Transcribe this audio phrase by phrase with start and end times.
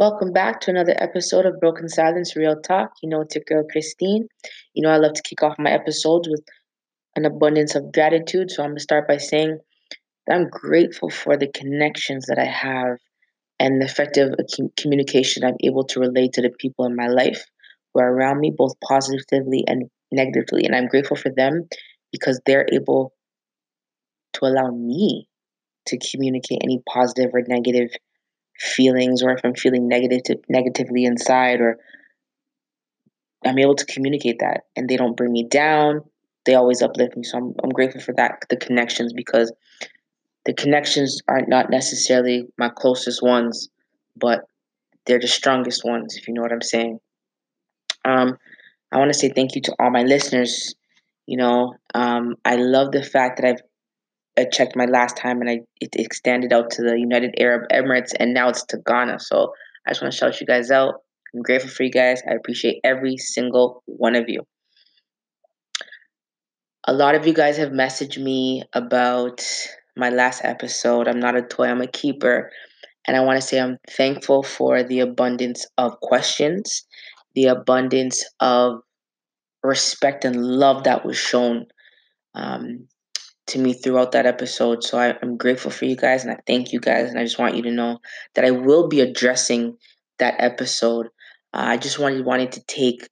[0.00, 2.92] Welcome back to another episode of Broken Silence Real Talk.
[3.02, 4.28] You know, it's your girl Christine.
[4.72, 6.42] You know, I love to kick off my episodes with
[7.16, 8.50] an abundance of gratitude.
[8.50, 9.58] So I'm going to start by saying
[10.26, 12.96] that I'm grateful for the connections that I have
[13.58, 17.44] and the effective uh, communication I'm able to relate to the people in my life
[17.92, 20.64] who are around me, both positively and negatively.
[20.64, 21.68] And I'm grateful for them
[22.10, 23.12] because they're able
[24.32, 25.28] to allow me
[25.88, 27.90] to communicate any positive or negative
[28.60, 31.78] feelings or if I'm feeling negative negatively inside or
[33.44, 36.02] I'm able to communicate that and they don't bring me down.
[36.44, 37.24] They always uplift me.
[37.24, 39.52] So I'm, I'm grateful for that, the connections, because
[40.44, 43.68] the connections are not necessarily my closest ones,
[44.16, 44.40] but
[45.06, 46.98] they're the strongest ones, if you know what I'm saying.
[48.04, 48.36] Um,
[48.92, 50.74] I want to say thank you to all my listeners.
[51.26, 53.62] You know, um, I love the fact that I've
[54.38, 58.12] I checked my last time and I it extended out to the United Arab Emirates
[58.18, 59.20] and now it's to Ghana.
[59.20, 59.52] So
[59.86, 60.94] I just want to shout you guys out.
[61.34, 62.22] I'm grateful for you guys.
[62.28, 64.42] I appreciate every single one of you.
[66.86, 69.44] A lot of you guys have messaged me about
[69.96, 71.08] my last episode.
[71.08, 72.50] I'm not a toy, I'm a keeper.
[73.06, 76.84] And I want to say I'm thankful for the abundance of questions,
[77.34, 78.80] the abundance of
[79.62, 81.66] respect and love that was shown.
[82.34, 82.88] Um,
[83.50, 84.82] to me throughout that episode.
[84.82, 87.10] So I, am grateful for you guys and I thank you guys.
[87.10, 87.98] And I just want you to know
[88.34, 89.76] that I will be addressing
[90.18, 91.06] that episode.
[91.52, 93.08] Uh, I just wanted wanted to take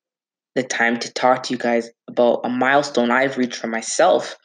[0.54, 4.36] the time to talk to you guys about a milestone I've reached for myself.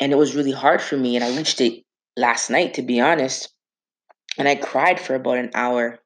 [0.00, 1.16] And it was really hard for me.
[1.16, 1.84] And I reached it
[2.16, 3.52] last night, to be honest.
[4.36, 5.98] And I cried for about an hour.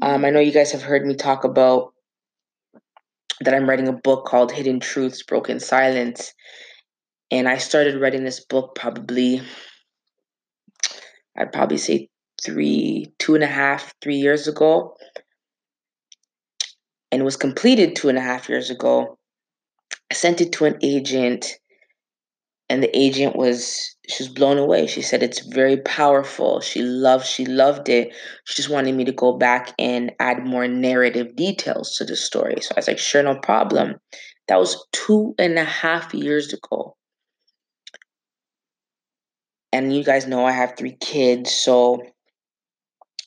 [0.00, 1.92] Um, I know you guys have heard me talk about
[3.40, 6.32] that I'm writing a book called Hidden Truths, Broken Silence.
[7.30, 9.42] And I started writing this book probably,
[11.36, 12.08] I'd probably say
[12.42, 14.96] three, two and a half, three years ago.
[17.12, 19.18] And it was completed two and a half years ago.
[20.10, 21.58] I sent it to an agent,
[22.70, 24.86] and the agent was she was blown away.
[24.86, 26.60] She said it's very powerful.
[26.60, 28.14] She loved she loved it.
[28.44, 32.56] She just wanted me to go back and add more narrative details to the story.
[32.60, 33.96] So I was like, sure, no problem.
[34.48, 36.96] That was two and a half years ago
[39.72, 42.02] and you guys know I have three kids, so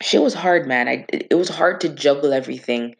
[0.01, 0.87] shit was hard, man.
[0.87, 2.95] I it was hard to juggle everything,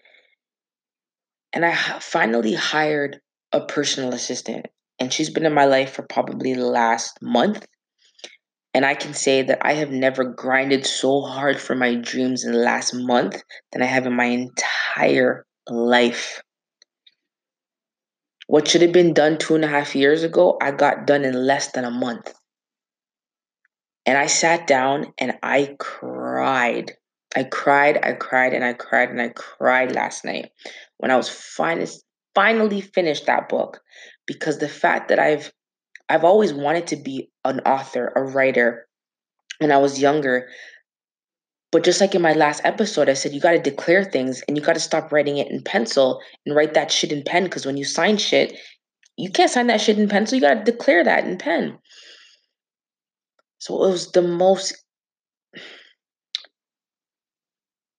[1.54, 3.20] and I finally hired
[3.52, 4.68] a personal assistant,
[5.00, 7.66] and she's been in my life for probably the last month.
[8.74, 12.54] And I can say that I have never grinded so hard for my dreams in
[12.54, 16.42] the last month than I have in my entire life.
[18.48, 21.34] What should have been done two and a half years ago, I got done in
[21.34, 22.34] less than a month.
[24.06, 26.94] And I sat down and I cried.
[27.36, 30.52] I cried, I cried, and I cried, and I cried last night
[30.98, 31.88] when I was finally
[32.34, 33.80] finally finished that book
[34.26, 35.52] because the fact that I've
[36.10, 38.88] I've always wanted to be an author, a writer
[39.60, 40.50] when I was younger.
[41.72, 44.58] But just like in my last episode, I said you got to declare things and
[44.58, 47.66] you got to stop writing it in pencil and write that shit in pen because
[47.66, 48.58] when you sign shit,
[49.16, 50.36] you can't sign that shit in pencil.
[50.36, 51.78] You got to declare that in pen.
[53.62, 54.84] So it was the most,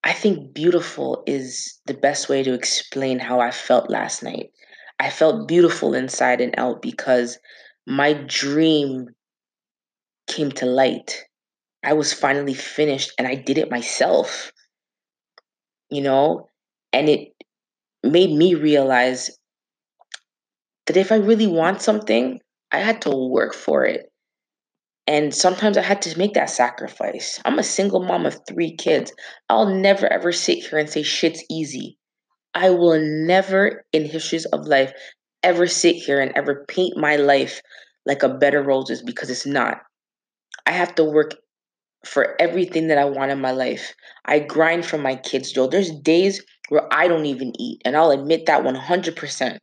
[0.05, 4.53] I think beautiful is the best way to explain how I felt last night.
[5.01, 7.39] I felt beautiful inside and out because
[7.87, 9.09] my dream
[10.27, 11.25] came to light.
[11.85, 14.53] I was finally finished and I did it myself.
[15.91, 16.49] You know,
[16.93, 17.29] and it
[18.05, 19.31] made me realize
[20.87, 22.41] that if I really want something,
[22.71, 24.12] I had to work for it.
[25.07, 27.41] And sometimes I had to make that sacrifice.
[27.45, 29.13] I'm a single mom of three kids.
[29.49, 31.99] I'll never ever sit here and say shit's easy.
[32.55, 34.93] I will never in histories of life
[35.43, 37.61] ever sit here and ever paint my life
[38.07, 39.79] like a bed of roses because it's not.
[40.67, 41.35] I have to work
[42.05, 43.95] for everything that I want in my life.
[44.25, 45.67] I grind for my kids, Joe.
[45.67, 49.59] There's days where I don't even eat, and I'll admit that 100%.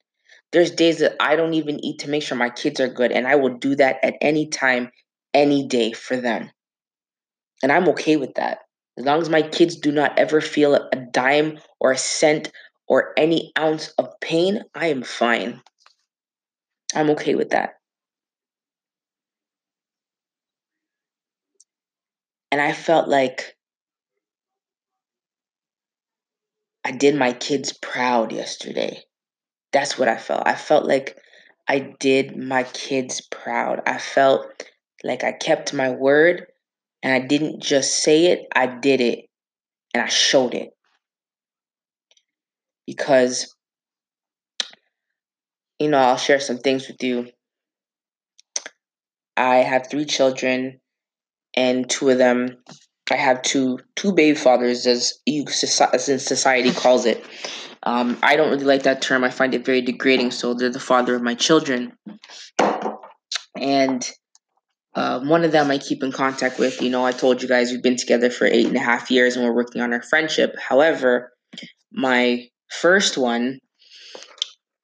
[0.52, 3.28] There's days that I don't even eat to make sure my kids are good, and
[3.28, 4.90] I will do that at any time,
[5.34, 6.52] any day for them.
[7.62, 8.60] And I'm okay with that.
[8.98, 12.52] As long as my kids do not ever feel a dime or a cent
[12.88, 15.62] or any ounce of pain, I am fine.
[16.96, 17.76] I'm okay with that.
[22.52, 23.56] And I felt like
[26.84, 29.04] I did my kids proud yesterday.
[29.72, 30.44] That's what I felt.
[30.46, 31.18] I felt like
[31.68, 33.82] I did my kids proud.
[33.86, 34.69] I felt
[35.04, 36.48] like I kept my word
[37.04, 39.26] and I didn't just say it, I did it.
[39.94, 40.72] and I showed it.
[42.86, 43.56] Because,
[45.80, 47.28] you know, I'll share some things with you.
[49.38, 50.80] I have three children,
[51.56, 52.58] and two of them,
[53.10, 57.24] I have two two baby fathers, as you as society calls it.
[57.84, 59.24] Um, I don't really like that term.
[59.24, 60.32] I find it very degrading.
[60.32, 61.94] So they're the father of my children,
[63.56, 64.12] and
[64.96, 66.82] uh, one of them I keep in contact with.
[66.82, 69.36] You know, I told you guys we've been together for eight and a half years,
[69.36, 70.56] and we're working on our friendship.
[70.60, 71.32] However,
[71.92, 73.60] my first one,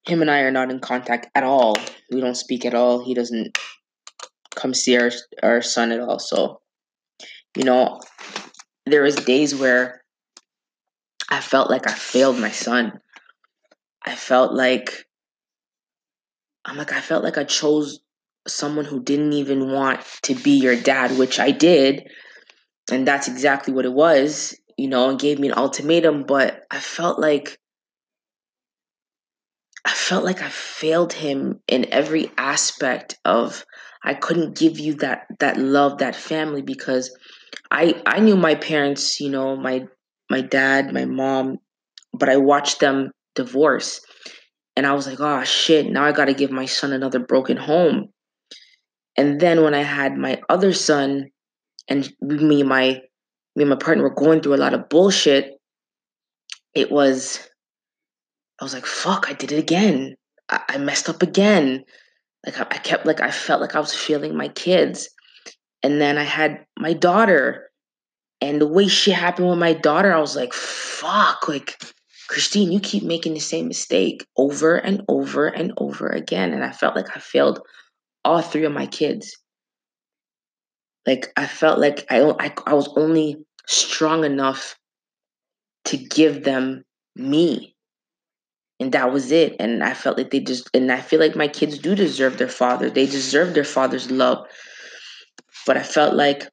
[0.06, 1.76] him and I are not in contact at all.
[2.10, 3.04] We don't speak at all.
[3.04, 3.58] He doesn't
[4.54, 5.10] come see our
[5.42, 6.18] our son at all.
[6.18, 6.60] So,
[7.56, 8.00] you know,
[8.86, 10.02] there was days where
[11.28, 13.00] I felt like I failed my son.
[14.04, 15.04] I felt like
[16.64, 18.00] I'm like I felt like I chose
[18.46, 22.08] someone who didn't even want to be your dad, which I did.
[22.90, 26.78] And that's exactly what it was, you know, and gave me an ultimatum, but I
[26.78, 27.58] felt like
[29.84, 33.64] I felt like I failed him in every aspect of
[34.02, 37.16] I couldn't give you that that love, that family because
[37.70, 39.86] I I knew my parents, you know, my
[40.30, 41.58] my dad, my mom,
[42.12, 44.00] but I watched them divorce.
[44.76, 47.56] And I was like, oh shit, now I got to give my son another broken
[47.56, 48.08] home.
[49.16, 51.30] And then when I had my other son,
[51.88, 53.00] and me and my
[53.54, 55.54] me and my partner were going through a lot of bullshit,
[56.74, 57.48] it was
[58.60, 60.14] I was like, fuck, I did it again.
[60.48, 61.84] I, I messed up again.
[62.44, 65.08] Like I, I kept like I felt like I was failing my kids.
[65.82, 67.70] And then I had my daughter.
[68.40, 71.78] And the way shit happened with my daughter, I was like, fuck, like
[72.28, 76.52] Christine, you keep making the same mistake over and over and over again.
[76.52, 77.60] And I felt like I failed
[78.26, 79.36] all three of my kids.
[81.06, 83.36] Like I felt like I, I, I was only
[83.66, 84.76] strong enough
[85.86, 86.82] to give them
[87.14, 87.74] me.
[88.80, 89.56] And that was it.
[89.60, 92.48] And I felt like they just, and I feel like my kids do deserve their
[92.48, 92.90] father.
[92.90, 94.46] They deserve their father's love.
[95.66, 96.48] But I felt like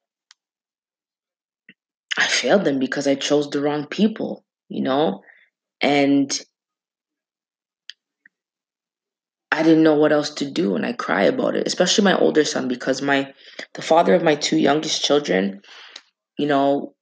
[2.16, 5.22] I failed them because I chose the wrong people, you know?
[5.80, 6.40] And
[9.54, 12.44] I didn't know what else to do and I cry about it, especially my older
[12.44, 13.32] son because my
[13.74, 15.60] the father of my two youngest children,
[16.36, 16.94] you know,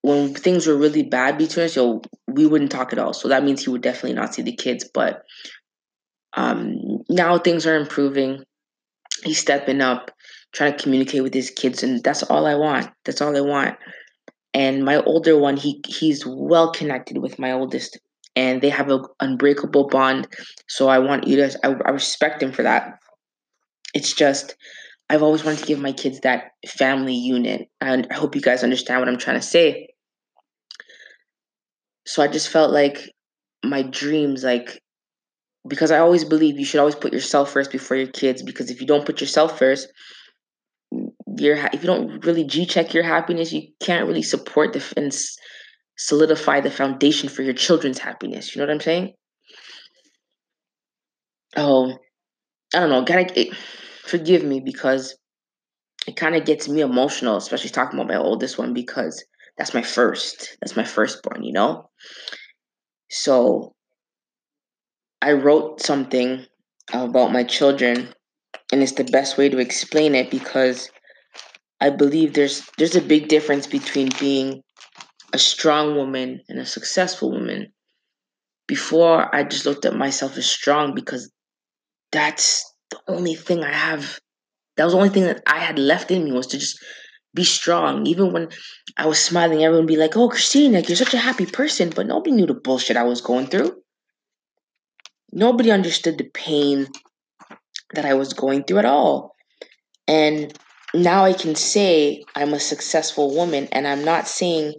[0.00, 3.12] when things were really bad between us, so we wouldn't talk at all.
[3.12, 4.88] So that means he would definitely not see the kids.
[4.94, 5.22] But
[6.32, 8.42] um, now things are improving.
[9.22, 10.10] He's stepping up,
[10.52, 12.88] trying to communicate with his kids, and that's all I want.
[13.04, 13.76] That's all I want
[14.56, 17.98] and my older one he he's well connected with my oldest
[18.36, 20.28] and they have an unbreakable bond.
[20.68, 22.98] So i want you to I, I respect him for that.
[23.94, 24.54] It's just
[25.08, 28.64] i've always wanted to give my kids that family unit and i hope you guys
[28.64, 29.88] understand what i'm trying to say.
[32.06, 33.10] So i just felt like
[33.64, 34.80] my dreams like
[35.66, 38.80] because i always believe you should always put yourself first before your kids because if
[38.80, 39.88] you don't put yourself first
[41.38, 44.80] you're, if you don't really g check your happiness you can't really support the
[45.96, 49.12] solidify the foundation for your children's happiness you know what i'm saying?
[51.56, 51.92] Oh
[52.74, 53.54] i don't know gotta it,
[54.04, 55.16] forgive me because
[56.06, 59.24] it kind of gets me emotional especially talking about my oldest one because
[59.56, 61.88] that's my first that's my firstborn you know?
[63.10, 63.74] So
[65.22, 66.44] i wrote something
[66.92, 68.12] about my children
[68.72, 70.90] and it's the best way to explain it because
[71.80, 74.62] I believe there's there's a big difference between being
[75.36, 77.70] a strong woman and a successful woman.
[78.66, 81.30] Before I just looked at myself as strong because
[82.10, 84.18] that's the only thing I have.
[84.76, 86.82] That was the only thing that I had left in me was to just
[87.34, 88.06] be strong.
[88.06, 88.48] Even when
[88.96, 91.90] I was smiling, everyone would be like, "Oh, Christine, like you're such a happy person,"
[91.94, 93.76] but nobody knew the bullshit I was going through.
[95.32, 96.88] Nobody understood the pain
[97.94, 99.36] that I was going through at all.
[100.08, 100.58] And
[100.94, 104.74] now I can say I'm a successful woman, and I'm not saying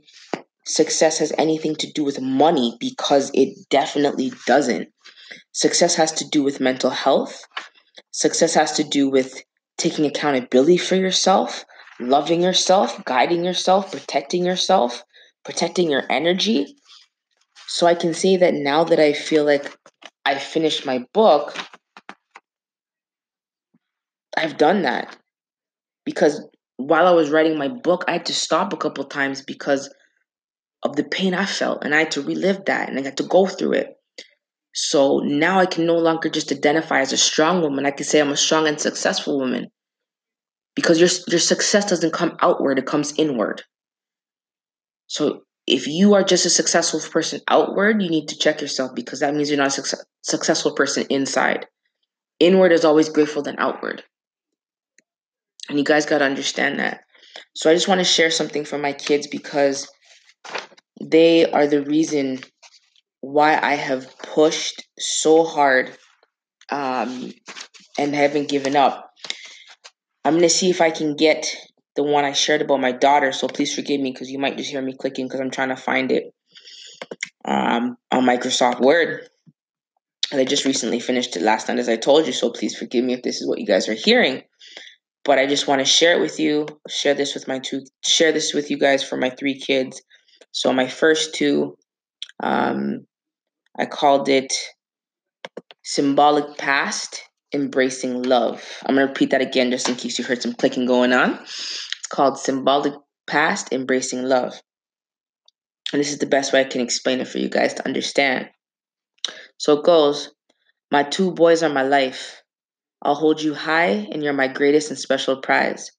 [0.67, 4.89] success has anything to do with money because it definitely doesn't.
[5.53, 7.45] Success has to do with mental health,
[8.11, 9.41] success has to do with
[9.77, 11.65] taking accountability for yourself,
[11.99, 15.03] loving yourself, guiding yourself, protecting yourself,
[15.45, 16.75] protecting your energy.
[17.67, 19.75] So I can say that now that I feel like
[20.25, 21.57] I finished my book,
[24.35, 25.15] I've done that
[26.05, 26.45] because
[26.75, 29.89] while I was writing my book, I had to stop a couple times because
[30.87, 33.23] of the pain I felt, and I had to relive that, and I had to
[33.23, 33.93] go through it.
[34.73, 37.85] So now I can no longer just identify as a strong woman.
[37.85, 39.69] I can say I'm a strong and successful woman
[40.75, 43.63] because your your success doesn't come outward; it comes inward.
[45.07, 49.19] So if you are just a successful person outward, you need to check yourself because
[49.19, 51.67] that means you're not a success- successful person inside.
[52.39, 54.03] Inward is always grateful than outward.
[55.69, 57.01] And you guys got to understand that.
[57.55, 59.87] So I just want to share something for my kids because
[61.01, 62.39] they are the reason
[63.21, 65.97] why I have pushed so hard
[66.71, 67.33] um,
[67.97, 69.11] and haven't given up.
[70.23, 71.55] I'm going to see if I can get
[71.95, 73.31] the one I shared about my daughter.
[73.31, 75.75] So please forgive me because you might just hear me clicking because I'm trying to
[75.75, 76.33] find it
[77.45, 79.27] um, on Microsoft Word.
[80.31, 82.33] And I just recently finished it last night, as I told you.
[82.33, 84.43] So please forgive me if this is what you guys are hearing.
[85.23, 86.67] But I just want to share it with you.
[86.89, 87.81] Share this with my two.
[88.05, 90.01] Share this with you guys for my three kids.
[90.57, 91.77] So my first two,
[92.41, 93.05] um,
[93.77, 94.51] I called it
[95.83, 97.21] symbolic past,
[97.53, 98.67] embracing love.
[98.83, 101.35] I'm gonna repeat that again just in case you heard some clicking going on.
[101.43, 102.95] It's called symbolic
[103.27, 104.59] past, embracing love.
[105.93, 108.49] And this is the best way I can explain it for you guys to understand.
[109.59, 110.31] So it goes
[110.89, 112.41] My two boys are my life.
[113.03, 115.91] I'll hold you high, and you're my greatest and special prize.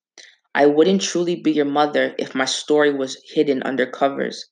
[0.59, 4.45] I wouldn't truly be your mother if my story was hidden under covers.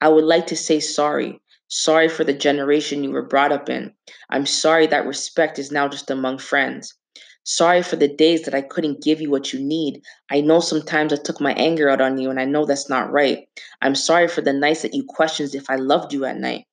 [0.00, 1.40] I would like to say sorry.
[1.66, 3.92] Sorry for the generation you were brought up in.
[4.30, 6.94] I'm sorry that respect is now just among friends.
[7.42, 10.02] Sorry for the days that I couldn't give you what you need.
[10.30, 13.10] I know sometimes I took my anger out on you, and I know that's not
[13.10, 13.48] right.
[13.82, 16.66] I'm sorry for the nights that you questioned if I loved you at night.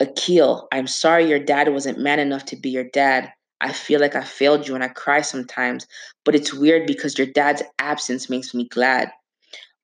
[0.00, 3.30] Akil, I'm sorry your dad wasn't man enough to be your dad.
[3.60, 5.86] I feel like I failed you and I cry sometimes,
[6.24, 9.10] but it's weird because your dad's absence makes me glad.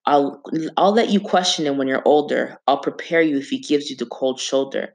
[0.06, 0.42] I'll
[0.76, 2.58] I'll let you question him when you're older.
[2.66, 4.94] I'll prepare you if he gives you the cold shoulder.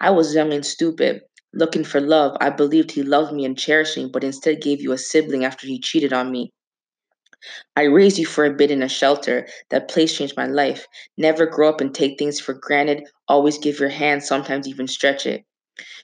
[0.00, 1.22] I was young and stupid,
[1.54, 2.36] looking for love.
[2.40, 5.66] I believed he loved me and cherished me, but instead gave you a sibling after
[5.66, 6.52] he cheated on me.
[7.76, 9.46] I raised you for a bit in a shelter.
[9.70, 10.86] That place changed my life.
[11.16, 13.04] Never grow up and take things for granted.
[13.28, 15.44] Always give your hand, sometimes even stretch it.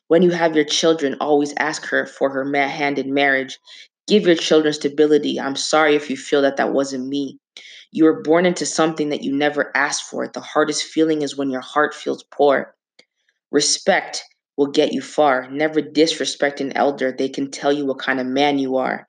[0.08, 3.58] When you have your children, always ask her for her hand in marriage.
[4.06, 5.40] Give your children stability.
[5.40, 7.38] I'm sorry if you feel that that wasn't me.
[7.90, 10.28] You were born into something that you never asked for.
[10.28, 12.74] The hardest feeling is when your heart feels poor.
[13.50, 14.22] Respect
[14.56, 15.50] will get you far.
[15.50, 17.12] Never disrespect an elder.
[17.12, 19.06] They can tell you what kind of man you are.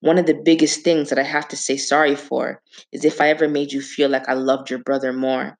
[0.00, 3.30] One of the biggest things that I have to say sorry for is if I
[3.30, 5.58] ever made you feel like I loved your brother more.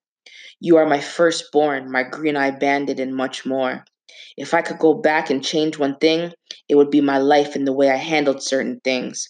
[0.61, 3.85] You are my firstborn, my green eye bandit, and much more.
[4.37, 6.33] If I could go back and change one thing,
[6.69, 9.29] it would be my life and the way I handled certain things.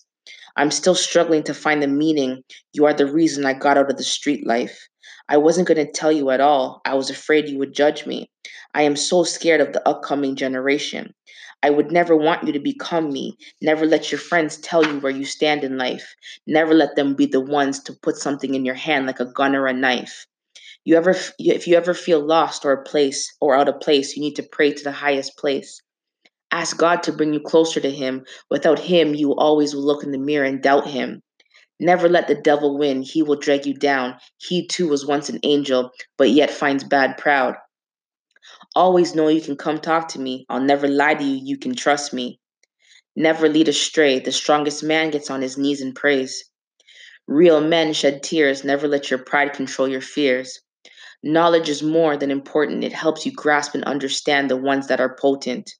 [0.56, 2.42] I'm still struggling to find the meaning.
[2.72, 4.88] You are the reason I got out of the street life.
[5.28, 6.80] I wasn't going to tell you at all.
[6.84, 8.30] I was afraid you would judge me.
[8.74, 11.14] I am so scared of the upcoming generation.
[11.62, 13.36] I would never want you to become me.
[13.60, 16.14] Never let your friends tell you where you stand in life.
[16.46, 19.56] Never let them be the ones to put something in your hand like a gun
[19.56, 20.27] or a knife.
[20.88, 24.22] You ever if you ever feel lost or a place or out of place, you
[24.22, 25.82] need to pray to the highest place.
[26.50, 28.24] Ask God to bring you closer to him.
[28.48, 31.20] Without him, you always will look in the mirror and doubt him.
[31.78, 33.02] Never let the devil win.
[33.02, 34.16] He will drag you down.
[34.38, 37.56] He too was once an angel, but yet finds bad proud.
[38.74, 40.46] Always know you can come talk to me.
[40.48, 41.38] I'll never lie to you.
[41.44, 42.40] You can trust me.
[43.14, 44.20] Never lead astray.
[44.20, 46.44] The strongest man gets on his knees and prays.
[47.26, 48.64] Real men shed tears.
[48.64, 50.58] Never let your pride control your fears.
[51.22, 52.84] Knowledge is more than important.
[52.84, 55.70] It helps you grasp and understand the ones that are potent.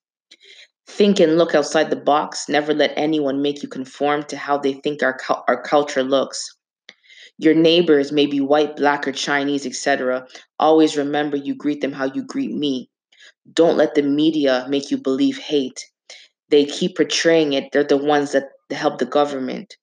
[0.89, 2.49] Think and look outside the box.
[2.49, 6.45] Never let anyone make you conform to how they think our, our culture looks.
[7.39, 10.27] Your neighbors may be white, black, or Chinese, etc.
[10.59, 12.91] Always remember you greet them how you greet me.
[13.53, 15.85] Don't let the media make you believe hate.
[16.49, 17.71] They keep portraying it.
[17.73, 19.77] They're the ones that help the government.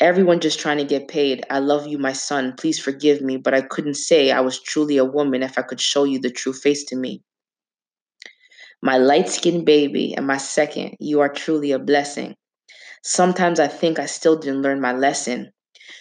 [0.00, 1.44] Everyone just trying to get paid.
[1.50, 2.54] I love you, my son.
[2.58, 5.80] Please forgive me, but I couldn't say I was truly a woman if I could
[5.80, 7.22] show you the true face to me.
[8.82, 12.34] My light skinned baby and my second, you are truly a blessing.
[13.02, 15.52] Sometimes I think I still didn't learn my lesson.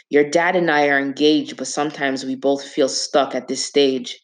[0.09, 4.21] Your dad and I are engaged, but sometimes we both feel stuck at this stage.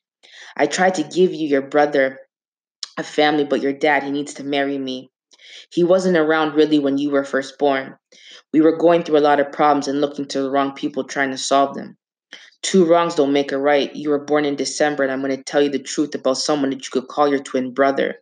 [0.57, 2.19] I tried to give you your brother
[2.97, 5.09] a family, but your dad, he needs to marry me.
[5.71, 7.97] He wasn't around really when you were first born.
[8.53, 11.31] We were going through a lot of problems and looking to the wrong people trying
[11.31, 11.97] to solve them.
[12.61, 13.95] Two wrongs don't make a right.
[13.95, 16.71] You were born in December, and I'm going to tell you the truth about someone
[16.71, 18.15] that you could call your twin brother.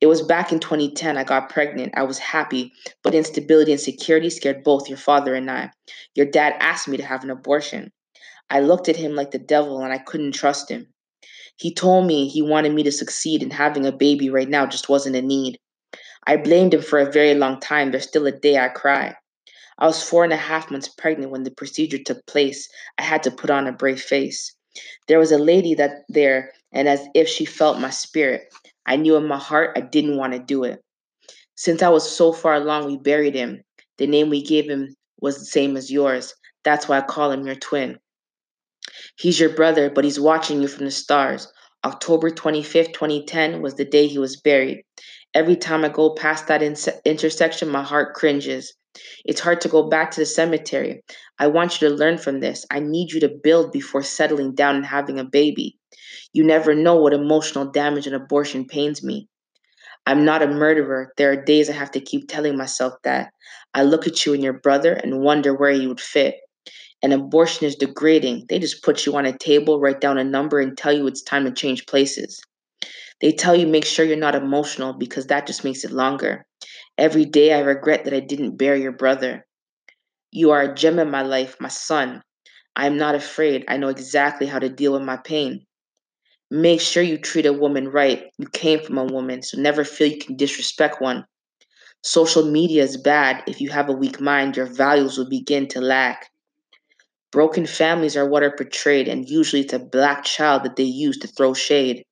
[0.00, 1.94] It was back in 2010 I got pregnant.
[1.96, 5.70] I was happy, but instability and security scared both your father and I.
[6.14, 7.92] Your dad asked me to have an abortion.
[8.50, 10.88] I looked at him like the devil and I couldn't trust him.
[11.56, 14.90] He told me he wanted me to succeed and having a baby right now just
[14.90, 15.58] wasn't a need.
[16.26, 17.90] I blamed him for a very long time.
[17.90, 19.14] There's still a day I cry.
[19.78, 22.68] I was four and a half months pregnant when the procedure took place.
[22.98, 24.54] I had to put on a brave face.
[25.06, 28.52] There was a lady that there, and as if she felt my spirit,
[28.86, 30.80] I knew in my heart I didn't want to do it.
[31.54, 33.62] Since I was so far along, we buried him.
[33.98, 36.34] The name we gave him was the same as yours.
[36.64, 37.98] That's why I call him your twin.
[39.16, 41.48] He's your brother, but he's watching you from the stars.
[41.84, 44.82] October 25th, 2010 was the day he was buried.
[45.36, 48.72] Every time I go past that in- intersection, my heart cringes.
[49.26, 51.02] It's hard to go back to the cemetery.
[51.38, 52.64] I want you to learn from this.
[52.70, 55.76] I need you to build before settling down and having a baby.
[56.32, 59.28] You never know what emotional damage an abortion pains me.
[60.06, 61.12] I'm not a murderer.
[61.18, 63.30] There are days I have to keep telling myself that.
[63.74, 66.36] I look at you and your brother and wonder where you would fit.
[67.02, 68.46] An abortion is degrading.
[68.48, 71.22] They just put you on a table, write down a number, and tell you it's
[71.22, 72.40] time to change places.
[73.20, 76.46] They tell you make sure you're not emotional because that just makes it longer.
[76.98, 79.46] Every day I regret that I didn't bear your brother.
[80.32, 82.22] You are a gem in my life, my son.
[82.76, 83.64] I am not afraid.
[83.68, 85.66] I know exactly how to deal with my pain.
[86.50, 88.24] Make sure you treat a woman right.
[88.38, 91.26] You came from a woman, so never feel you can disrespect one.
[92.02, 93.42] Social media is bad.
[93.46, 96.30] If you have a weak mind, your values will begin to lack.
[97.30, 101.16] Broken families are what are portrayed, and usually it's a black child that they use
[101.18, 102.04] to throw shade.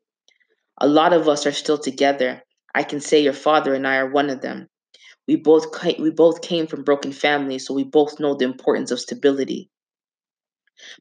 [0.79, 2.43] A lot of us are still together.
[2.75, 4.69] I can say your father and I are one of them.
[5.29, 8.91] We both ca- we both came from broken families, so we both know the importance
[8.91, 9.71] of stability.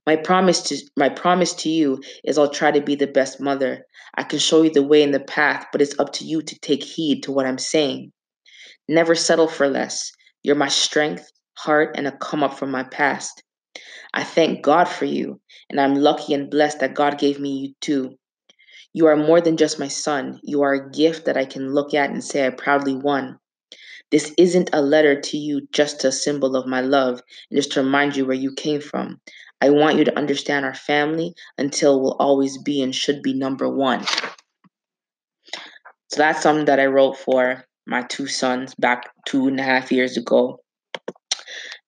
[0.05, 3.85] My promise to my promise to you is I'll try to be the best mother.
[4.15, 6.59] I can show you the way and the path, but it's up to you to
[6.59, 8.11] take heed to what I'm saying.
[8.87, 10.11] Never settle for less.
[10.43, 13.43] You're my strength, heart, and a come up from my past.
[14.13, 17.73] I thank God for you, and I'm lucky and blessed that God gave me you
[17.81, 18.17] too.
[18.93, 20.39] You are more than just my son.
[20.43, 23.39] You are a gift that I can look at and say I proudly won.
[24.11, 27.19] This isn't a letter to you, just a symbol of my love,
[27.49, 29.19] and just to remind you where you came from.
[29.59, 33.67] I want you to understand our family until we'll always be and should be number
[33.67, 34.05] one.
[36.11, 39.91] So that's something that I wrote for my two sons back two and a half
[39.91, 40.59] years ago.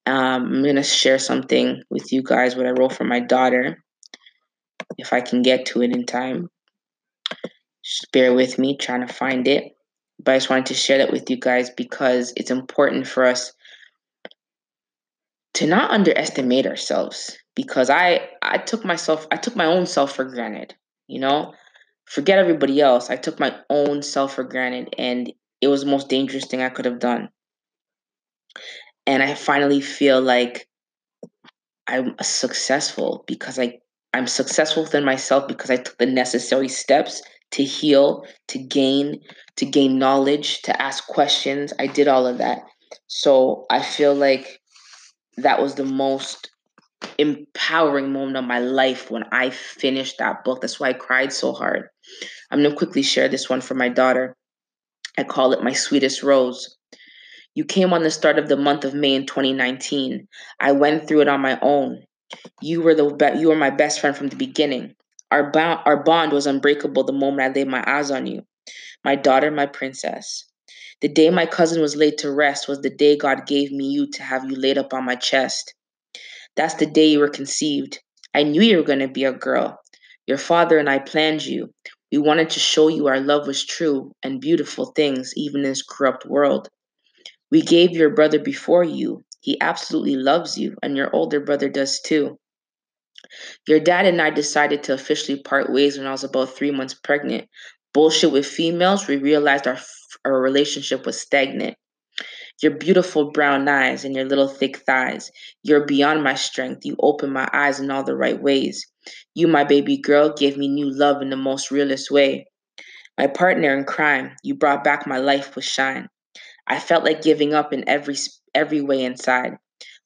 [0.08, 3.84] Um, I'm gonna share something with you guys what I wrote for my daughter,
[4.98, 6.50] if I can get to it in time.
[8.12, 9.76] Bear with me, trying to find it.
[10.24, 13.54] But I just wanted to share that with you guys because it's important for us
[15.56, 17.38] to not underestimate ourselves.
[17.56, 20.74] Because I I took myself I took my own self for granted.
[21.08, 21.54] You know,
[22.06, 23.10] forget everybody else.
[23.10, 26.70] I took my own self for granted, and it was the most dangerous thing I
[26.70, 27.30] could have done.
[29.08, 30.68] And I finally feel like
[31.88, 33.80] I'm successful because I
[34.14, 39.22] I'm successful within myself because I took the necessary steps to heal, to gain,
[39.58, 41.74] to gain knowledge, to ask questions.
[41.80, 42.60] I did all of that.
[43.08, 44.60] So I feel like
[45.38, 46.50] that was the most
[47.18, 50.62] empowering moment of my life when I finished that book.
[50.62, 51.90] That's why I cried so hard.
[52.52, 54.36] I'm going to quickly share this one for my daughter.
[55.18, 56.78] I call it My Sweetest Rose.
[57.54, 60.28] You came on the start of the month of May in 2019.
[60.60, 62.04] I went through it on my own.
[62.62, 64.95] You were the be- you were my best friend from the beginning.
[65.32, 68.46] Our bond our bond was unbreakable the moment I laid my eyes on you.
[69.04, 70.46] My daughter, my princess.
[71.02, 74.10] The day my cousin was laid to rest was the day God gave me you
[74.12, 75.74] to have you laid up on my chest.
[76.56, 78.00] That's the day you were conceived.
[78.34, 79.80] I knew you were going to be a girl.
[80.26, 81.74] Your father and I planned you.
[82.12, 85.84] We wanted to show you our love was true and beautiful things, even in this
[85.84, 86.70] corrupt world.
[87.52, 89.24] We gave your brother before you.
[89.42, 92.40] He absolutely loves you, and your older brother does too.
[93.68, 96.94] Your dad and I decided to officially part ways when I was about three months
[96.94, 97.48] pregnant.
[97.94, 99.78] Bullshit with females, we realized our,
[100.26, 101.76] our relationship was stagnant.
[102.62, 105.30] Your beautiful brown eyes and your little thick thighs.
[105.64, 106.86] You're beyond my strength.
[106.86, 108.86] You open my eyes in all the right ways.
[109.34, 112.46] You, my baby girl, gave me new love in the most realest way.
[113.18, 116.08] My partner in crime, you brought back my life with shine.
[116.68, 118.16] I felt like giving up in every
[118.54, 119.58] every way inside.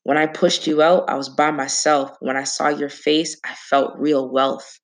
[0.10, 2.18] When I pushed you out, I was by myself.
[2.20, 4.80] When I saw your face, I felt real wealth.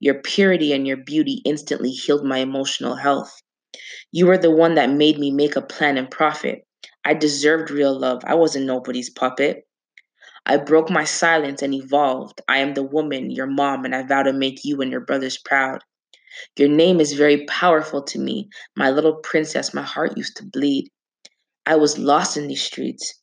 [0.00, 3.32] Your purity and your beauty instantly healed my emotional health.
[4.10, 6.66] You were the one that made me make a plan and profit.
[7.04, 8.22] I deserved real love.
[8.26, 9.68] I wasn't nobody's puppet.
[10.46, 12.40] I broke my silence and evolved.
[12.48, 15.38] I am the woman, your mom, and I vow to make you and your brothers
[15.38, 15.78] proud.
[16.58, 18.48] Your name is very powerful to me.
[18.74, 20.88] My little princess, my heart used to bleed.
[21.66, 23.14] I was lost in these streets.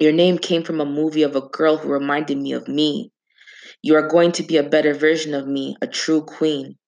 [0.00, 3.12] Your name came from a movie of a girl who reminded me of me.
[3.82, 6.78] You are going to be a better version of me, a true queen.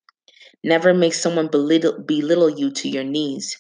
[0.65, 3.59] Never make someone belittle, belittle you to your knees.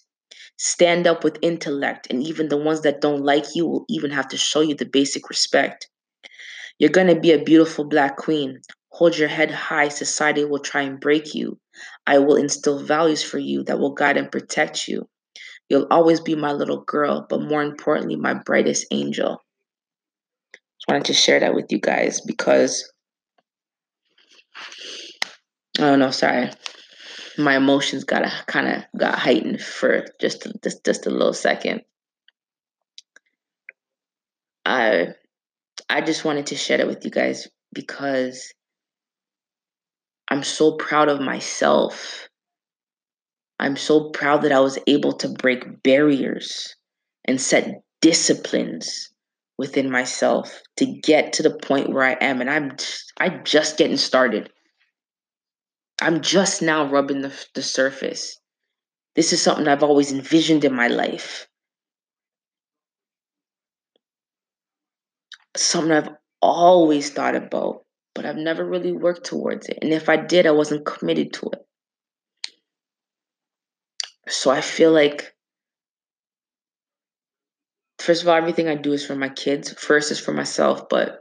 [0.58, 4.28] Stand up with intellect, and even the ones that don't like you will even have
[4.28, 5.88] to show you the basic respect.
[6.78, 8.60] You're going to be a beautiful black queen.
[8.92, 11.58] Hold your head high, society will try and break you.
[12.06, 15.08] I will instill values for you that will guide and protect you.
[15.68, 19.41] You'll always be my little girl, but more importantly, my brightest angel.
[20.82, 22.92] Just wanted to share that with you guys because
[25.78, 26.50] I don't know, sorry.
[27.38, 31.82] My emotions got kind of got heightened for just just just a little second.
[34.66, 35.10] I
[35.88, 38.52] I just wanted to share that with you guys because
[40.26, 42.28] I'm so proud of myself.
[43.60, 46.74] I'm so proud that I was able to break barriers
[47.24, 49.11] and set disciplines
[49.62, 52.72] within myself to get to the point where I am and I'm
[53.18, 54.50] I'm just getting started.
[56.00, 58.40] I'm just now rubbing the, the surface.
[59.14, 61.46] This is something I've always envisioned in my life.
[65.56, 67.84] Something I've always thought about,
[68.16, 69.78] but I've never really worked towards it.
[69.80, 71.60] And if I did, I wasn't committed to it.
[74.28, 75.36] So I feel like,
[78.02, 79.72] first of all, everything I do is for my kids.
[79.72, 81.20] First is for myself, but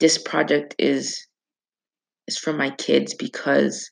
[0.00, 1.26] this project is
[2.26, 3.90] is for my kids because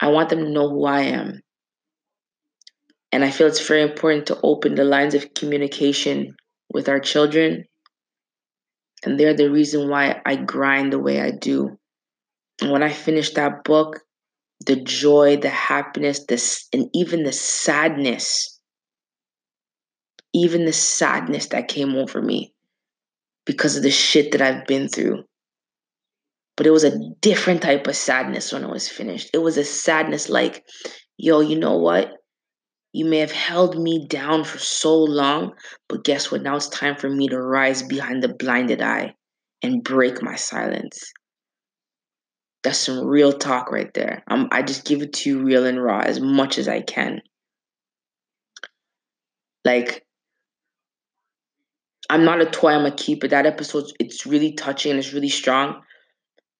[0.00, 1.40] I want them to know who I am.
[3.12, 6.34] And I feel it's very important to open the lines of communication
[6.72, 7.64] with our children.
[9.04, 11.78] And they're the reason why I grind the way I do.
[12.62, 14.00] And when I finished that book,
[14.66, 18.55] the joy, the happiness, this and even the sadness,
[20.32, 22.52] even the sadness that came over me
[23.44, 25.24] because of the shit that I've been through
[26.56, 29.30] but it was a different type of sadness when it was finished.
[29.34, 30.64] It was a sadness like,
[31.18, 32.12] yo, you know what?
[32.92, 35.52] You may have held me down for so long,
[35.86, 36.42] but guess what?
[36.42, 39.14] Now it's time for me to rise behind the blinded eye
[39.62, 41.12] and break my silence.
[42.62, 44.24] That's some real talk right there.
[44.26, 47.20] I'm, I just give it to you real and raw as much as I can.
[49.62, 50.05] Like,
[52.08, 53.28] I'm not a toy, I'm a keeper.
[53.28, 55.82] That episode, it's really touching and it's really strong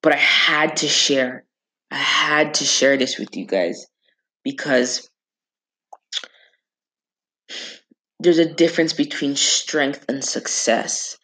[0.06, 1.44] but I had to share.
[1.90, 3.86] I had to share this with you guys
[4.44, 5.10] because
[8.20, 11.16] there's a difference between strength and success.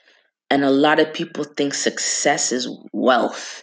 [0.51, 3.63] And a lot of people think success is wealth.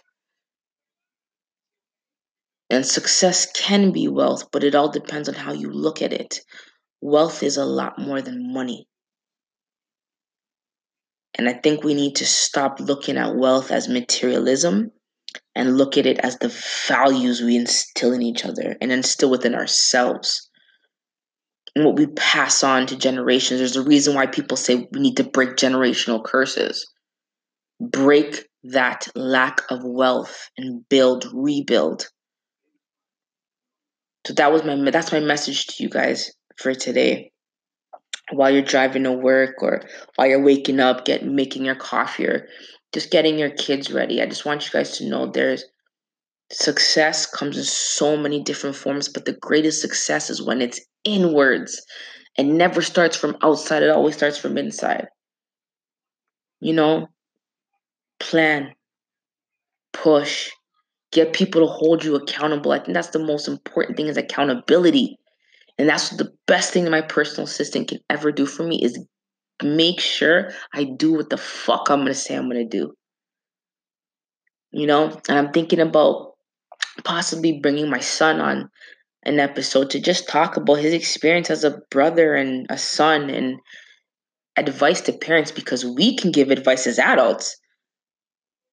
[2.70, 6.40] And success can be wealth, but it all depends on how you look at it.
[7.02, 8.88] Wealth is a lot more than money.
[11.36, 14.90] And I think we need to stop looking at wealth as materialism
[15.54, 16.48] and look at it as the
[16.88, 20.50] values we instill in each other and instill within ourselves
[21.74, 23.60] and what we pass on to generations.
[23.60, 26.86] There's a reason why people say we need to break generational curses.
[27.80, 32.08] Break that lack of wealth and build, rebuild.
[34.26, 37.32] So that was my that's my message to you guys for today.
[38.32, 39.82] While you're driving to work or
[40.16, 42.48] while you're waking up, get making your coffee or
[42.92, 44.20] just getting your kids ready.
[44.22, 45.64] I just want you guys to know there's
[46.52, 51.80] success comes in so many different forms, but the greatest success is when it's inwards.
[52.38, 55.08] It never starts from outside, it always starts from inside.
[56.60, 57.08] You know,
[58.20, 58.74] plan,
[59.92, 60.50] push,
[61.12, 62.72] get people to hold you accountable.
[62.72, 65.19] I think that's the most important thing is accountability.
[65.80, 69.02] And that's the best thing that my personal assistant can ever do for me is
[69.62, 72.92] make sure I do what the fuck I'm gonna say I'm gonna do.
[74.72, 76.34] You know, and I'm thinking about
[77.02, 78.68] possibly bringing my son on
[79.22, 83.58] an episode to just talk about his experience as a brother and a son and
[84.58, 87.56] advice to parents because we can give advice as adults,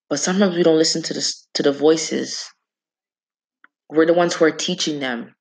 [0.09, 2.51] but sometimes we don't listen to the to the voices.
[3.89, 5.36] We're the ones who are teaching them,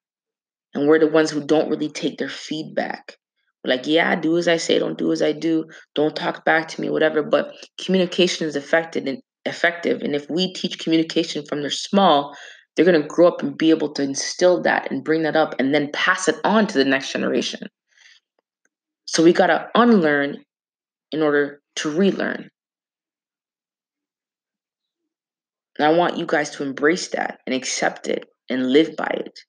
[0.76, 3.16] and we're the ones who don't really take their feedback
[3.64, 6.68] We're like, yeah, do as I say, don't do as I do, don't talk back
[6.70, 7.22] to me, whatever.
[7.24, 10.02] But communication is effective and effective.
[10.02, 12.36] And if we teach communication from they're small,
[12.76, 15.74] they're gonna grow up and be able to instill that and bring that up and
[15.74, 17.68] then pass it on to the next generation.
[19.06, 20.44] So we gotta unlearn
[21.12, 22.50] in order to relearn.
[25.78, 29.40] And I want you guys to embrace that and accept it and live by it.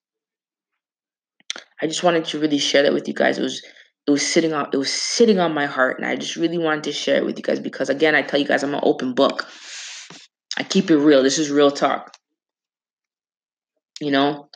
[1.81, 3.37] I just wanted to really share that with you guys.
[3.37, 3.63] It was
[4.07, 6.85] it was sitting on it was sitting on my heart and I just really wanted
[6.85, 9.13] to share it with you guys because again I tell you guys I'm an open
[9.13, 9.47] book.
[10.57, 11.21] I keep it real.
[11.21, 12.15] This is real talk.
[13.99, 14.49] You know,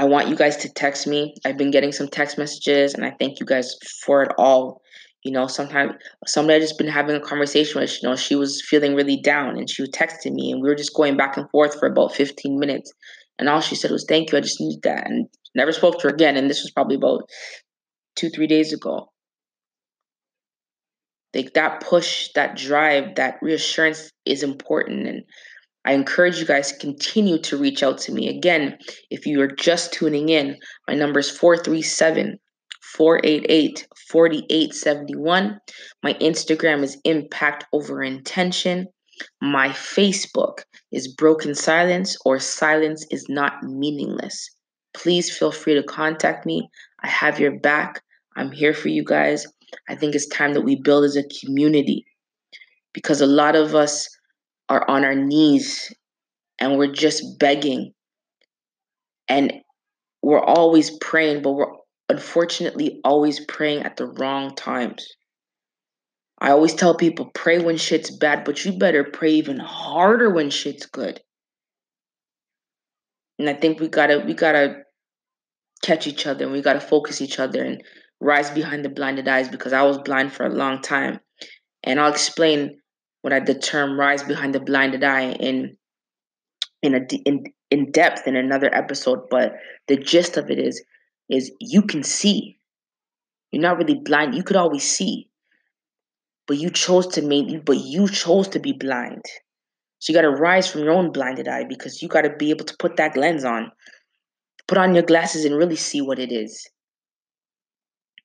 [0.00, 1.34] I want you guys to text me.
[1.44, 3.74] I've been getting some text messages and I thank you guys
[4.04, 4.80] for it all.
[5.24, 5.92] You know, sometimes
[6.26, 9.58] somebody I just been having a conversation with, you know, she was feeling really down
[9.58, 12.14] and she was texting me and we were just going back and forth for about
[12.14, 12.90] 15 minutes.
[13.38, 15.06] And all she said was, Thank you, I just need that.
[15.06, 16.36] And never spoke to her again.
[16.36, 17.22] And this was probably about
[18.16, 19.10] two, three days ago.
[21.34, 25.06] Like that push, that drive, that reassurance is important.
[25.06, 25.22] And
[25.84, 28.28] I encourage you guys to continue to reach out to me.
[28.28, 28.76] Again,
[29.10, 32.38] if you are just tuning in, my number is 437
[32.96, 35.58] 488 4871.
[36.02, 38.86] My Instagram is Impact Over Intention.
[39.40, 44.50] My Facebook is Broken Silence or Silence is Not Meaningless.
[44.94, 46.68] Please feel free to contact me.
[47.02, 48.02] I have your back.
[48.36, 49.46] I'm here for you guys.
[49.88, 52.04] I think it's time that we build as a community
[52.92, 54.08] because a lot of us
[54.68, 55.92] are on our knees
[56.58, 57.92] and we're just begging
[59.28, 59.52] and
[60.22, 61.72] we're always praying, but we're
[62.08, 65.06] unfortunately always praying at the wrong times.
[66.40, 70.50] I always tell people pray when shit's bad, but you better pray even harder when
[70.50, 71.20] shit's good.
[73.40, 74.82] And I think we gotta we gotta
[75.82, 77.82] catch each other and we gotta focus each other and
[78.20, 81.20] rise behind the blinded eyes because I was blind for a long time.
[81.82, 82.82] And I'll explain
[83.22, 85.78] what I the term rise behind the blinded eye in
[86.82, 89.54] in a in in depth in another episode, but
[89.88, 90.84] the gist of it is
[91.30, 92.58] is you can see.
[93.52, 94.34] You're not really blind.
[94.34, 95.30] You could always see.
[96.46, 99.24] But you chose to make but you chose to be blind.
[100.00, 102.50] So you got to rise from your own blinded eye because you got to be
[102.50, 103.70] able to put that lens on.
[104.66, 106.68] Put on your glasses and really see what it is.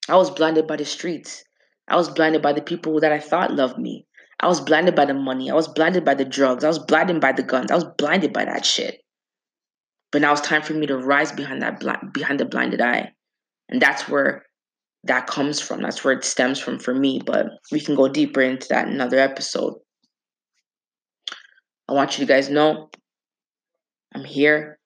[0.09, 1.43] I was blinded by the streets.
[1.87, 4.05] I was blinded by the people that I thought loved me.
[4.39, 5.49] I was blinded by the money.
[5.49, 6.63] I was blinded by the drugs.
[6.63, 7.71] I was blinded by the guns.
[7.71, 9.01] I was blinded by that shit.
[10.11, 11.81] But now it's time for me to rise behind that
[12.13, 13.11] behind the blinded eye,
[13.69, 14.45] and that's where
[15.03, 15.81] that comes from.
[15.81, 17.21] That's where it stems from for me.
[17.25, 19.73] But we can go deeper into that in another episode.
[21.87, 22.89] I want you guys know
[24.13, 24.79] I'm here.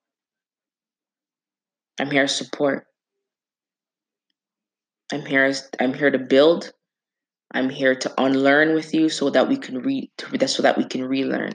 [1.99, 2.85] I'm here to support.
[5.11, 5.53] I'm here.
[5.79, 6.71] I'm here to build.
[7.51, 10.09] I'm here to unlearn with you so that we can read
[10.45, 11.53] so that we can relearn.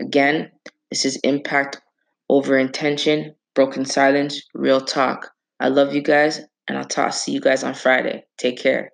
[0.00, 0.50] Again,
[0.90, 1.80] this is impact
[2.28, 5.30] over intention, broken silence, real talk.
[5.60, 8.24] I love you guys, and I'll talk see you guys on Friday.
[8.38, 8.91] Take care.